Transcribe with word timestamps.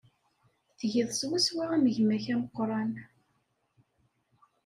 Tgiḍ 0.79 1.09
swaswa 1.19 1.65
am 1.75 1.85
gma-k 1.95 2.25
ameqran. 2.33 2.93